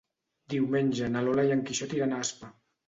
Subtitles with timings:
[0.53, 2.55] Diumenge na Lola i en Quixot iran a Aspa.